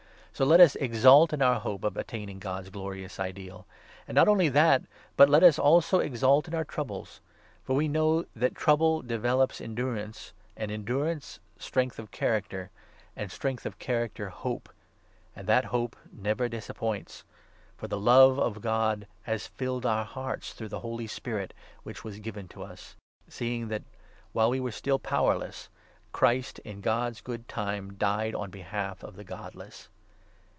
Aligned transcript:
So 0.33 0.45
let 0.45 0.61
us 0.61 0.75
exult 0.77 1.33
in 1.33 1.41
our 1.43 1.59
hope 1.59 1.83
of 1.83 1.95
attaining 1.95 2.39
God's 2.39 2.71
glorious 2.71 3.19
ideal. 3.19 3.67
And 4.07 4.15
not 4.15 4.27
only 4.29 4.49
that, 4.49 4.81
but 5.15 5.29
let 5.29 5.43
us 5.43 5.59
also 5.59 5.99
exult 5.99 6.47
in 6.47 6.55
our 6.55 6.63
troubles; 6.63 7.19
3 7.65 7.65
for 7.65 7.75
we 7.75 7.87
know 7.87 8.25
that 8.35 8.55
trouble 8.55 9.03
develops 9.03 9.61
endurance, 9.61 10.33
and 10.57 10.71
endurance 10.71 11.39
4 11.57 11.61
strength 11.61 11.99
of 11.99 12.09
character, 12.09 12.71
and 13.15 13.31
strength 13.31 13.67
of 13.67 13.77
character 13.77 14.29
hope, 14.29 14.69
and 15.35 15.45
that 15.47 15.65
5 15.65 15.69
'hope 15.71 15.95
never 16.11 16.49
disappoints.' 16.49 17.23
For 17.77 17.87
the 17.87 17.99
love 17.99 18.39
of 18.39 18.61
God 18.61 19.05
has 19.23 19.45
filled 19.45 19.85
our 19.85 20.05
hearts 20.05 20.53
through 20.53 20.69
the 20.69 20.79
Holy 20.79 21.07
Spirit 21.07 21.53
which 21.83 22.03
was 22.03 22.17
given 22.17 22.49
us; 22.57 22.95
seeing 23.27 23.63
6 23.65 23.69
that, 23.69 23.83
while 24.31 24.49
we 24.49 24.61
were 24.61 24.71
still 24.71 24.97
powerless, 24.97 25.69
Christ, 26.13 26.57
in 26.59 26.81
God's 26.81 27.21
good 27.21 27.47
time, 27.47 27.93
died 27.95 28.33
on 28.33 28.49
behalf 28.49 29.03
of 29.03 29.17
the 29.17 29.25
godless. 29.25 29.89